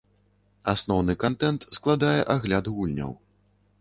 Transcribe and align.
Асноўны 0.73 1.15
кантэнт 1.23 1.67
складае 1.79 2.17
агляд 2.37 2.65
гульняў. 2.79 3.13